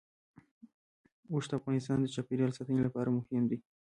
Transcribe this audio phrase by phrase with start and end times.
[1.31, 3.57] اوښ د افغانستان د چاپیریال ساتنې لپاره مهم دي.